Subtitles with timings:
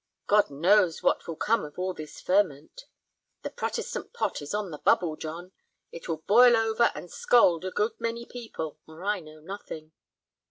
[0.25, 2.85] God knows what will come of all this ferment.
[3.43, 5.51] The Protestant pot is on the bubble, John;
[5.91, 9.91] it will boil over and scald a good many people, or I know nothing."